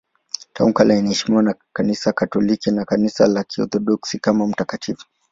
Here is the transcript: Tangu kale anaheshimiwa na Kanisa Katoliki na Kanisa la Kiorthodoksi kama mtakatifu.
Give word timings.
Tangu 0.53 0.73
kale 0.73 0.97
anaheshimiwa 0.97 1.43
na 1.43 1.55
Kanisa 1.73 2.13
Katoliki 2.13 2.71
na 2.71 2.85
Kanisa 2.85 3.27
la 3.27 3.43
Kiorthodoksi 3.43 4.19
kama 4.19 4.47
mtakatifu. 4.47 5.05